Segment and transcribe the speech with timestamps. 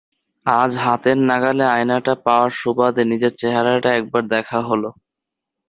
[0.45, 4.89] আজ হাতের নাগালে আয়নাটা পাওয়ার সুবাদে নিজের চেহারাটা একবার দেখা হলো।